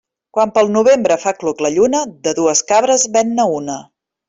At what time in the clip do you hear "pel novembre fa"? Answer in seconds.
0.53-1.33